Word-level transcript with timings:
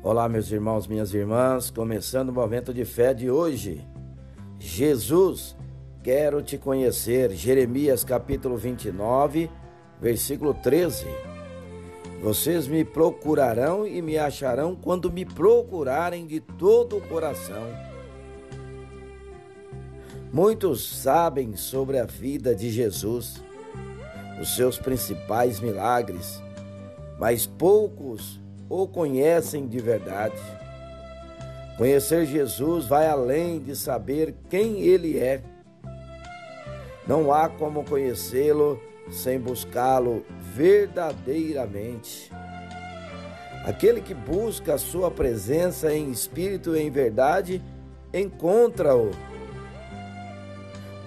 Olá, 0.00 0.28
meus 0.28 0.52
irmãos, 0.52 0.86
minhas 0.86 1.12
irmãs, 1.12 1.70
começando 1.70 2.28
o 2.28 2.32
momento 2.32 2.72
de 2.72 2.84
fé 2.84 3.12
de 3.12 3.28
hoje. 3.28 3.84
Jesus, 4.56 5.56
quero 6.04 6.40
te 6.40 6.56
conhecer. 6.56 7.32
Jeremias 7.32 8.04
capítulo 8.04 8.56
29, 8.56 9.50
versículo 10.00 10.54
13. 10.54 11.04
Vocês 12.22 12.68
me 12.68 12.84
procurarão 12.84 13.84
e 13.84 14.00
me 14.00 14.16
acharão 14.16 14.76
quando 14.76 15.10
me 15.10 15.24
procurarem 15.24 16.28
de 16.28 16.38
todo 16.38 16.98
o 16.98 17.08
coração. 17.08 17.66
Muitos 20.32 21.02
sabem 21.02 21.56
sobre 21.56 21.98
a 21.98 22.04
vida 22.04 22.54
de 22.54 22.70
Jesus, 22.70 23.42
os 24.40 24.54
seus 24.54 24.78
principais 24.78 25.58
milagres, 25.58 26.40
mas 27.18 27.46
poucos 27.46 28.40
o 28.68 28.86
conhecem 28.86 29.66
de 29.66 29.80
verdade. 29.80 30.40
Conhecer 31.76 32.26
Jesus 32.26 32.86
vai 32.86 33.06
além 33.06 33.60
de 33.60 33.74
saber 33.76 34.34
quem 34.50 34.80
Ele 34.80 35.18
é. 35.18 35.40
Não 37.06 37.32
há 37.32 37.48
como 37.48 37.84
conhecê-lo 37.84 38.80
sem 39.10 39.38
buscá-lo 39.38 40.24
verdadeiramente. 40.54 42.30
Aquele 43.64 44.00
que 44.00 44.12
busca 44.12 44.74
a 44.74 44.78
Sua 44.78 45.10
presença 45.10 45.92
em 45.92 46.10
espírito 46.10 46.76
e 46.76 46.80
em 46.80 46.90
verdade, 46.90 47.62
encontra-o. 48.12 49.10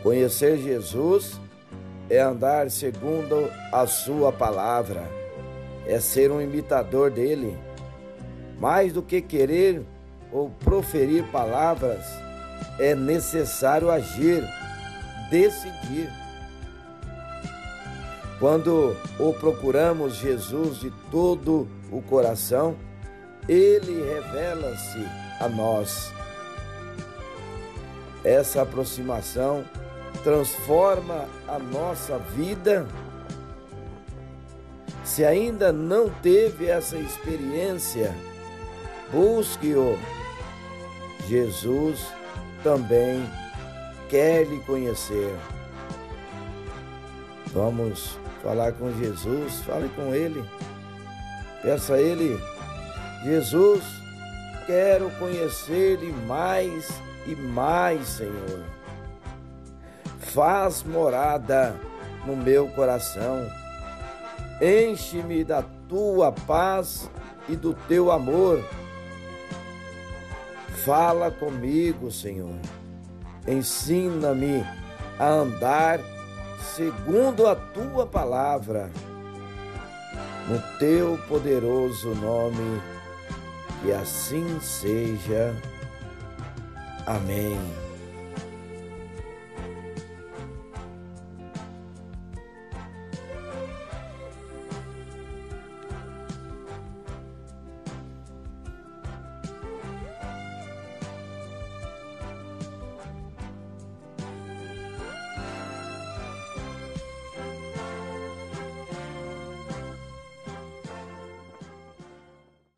Conhecer 0.01 0.57
Jesus 0.57 1.39
é 2.09 2.19
andar 2.19 2.71
segundo 2.71 3.51
a 3.71 3.85
Sua 3.85 4.31
palavra 4.31 5.20
é 5.91 5.99
ser 5.99 6.31
um 6.31 6.41
imitador 6.41 7.11
dele. 7.11 7.57
Mais 8.57 8.93
do 8.93 9.01
que 9.01 9.21
querer 9.21 9.83
ou 10.31 10.49
proferir 10.49 11.25
palavras, 11.31 12.05
é 12.79 12.95
necessário 12.95 13.91
agir, 13.91 14.41
decidir. 15.29 16.09
Quando 18.39 18.95
o 19.19 19.33
procuramos 19.33 20.15
Jesus 20.15 20.79
de 20.79 20.91
todo 21.11 21.67
o 21.91 22.01
coração, 22.01 22.77
ele 23.47 24.01
revela-se 24.01 25.05
a 25.41 25.49
nós. 25.49 26.13
Essa 28.23 28.61
aproximação 28.61 29.65
transforma 30.23 31.25
a 31.47 31.59
nossa 31.59 32.17
vida 32.17 32.87
se 35.11 35.25
ainda 35.25 35.73
não 35.73 36.09
teve 36.09 36.67
essa 36.67 36.95
experiência, 36.95 38.15
busque-o. 39.11 39.99
Jesus 41.27 42.07
também 42.63 43.29
quer 44.07 44.47
lhe 44.47 44.61
conhecer. 44.61 45.35
Vamos 47.47 48.17
falar 48.41 48.71
com 48.71 48.89
Jesus, 48.99 49.55
fale 49.65 49.89
com 49.97 50.15
Ele. 50.15 50.45
Peça 51.61 51.95
a 51.95 52.01
Ele, 52.01 52.39
Jesus, 53.25 53.83
quero 54.65 55.11
conhecer-lhe 55.19 56.13
mais 56.25 56.89
e 57.27 57.35
mais, 57.35 58.07
Senhor. 58.07 58.63
Faz 60.19 60.83
morada 60.83 61.75
no 62.25 62.37
meu 62.37 62.69
coração 62.69 63.60
Enche-me 64.61 65.43
da 65.43 65.63
tua 65.89 66.31
paz 66.31 67.09
e 67.49 67.55
do 67.55 67.73
teu 67.73 68.11
amor. 68.11 68.63
Fala 70.85 71.31
comigo, 71.31 72.11
Senhor. 72.11 72.59
Ensina-me 73.47 74.63
a 75.17 75.27
andar 75.27 75.99
segundo 76.75 77.47
a 77.47 77.55
tua 77.55 78.05
palavra. 78.05 78.91
No 80.47 80.59
teu 80.77 81.17
poderoso 81.27 82.13
nome, 82.15 82.81
que 83.81 83.91
assim 83.91 84.59
seja. 84.59 85.55
Amém. 87.07 87.59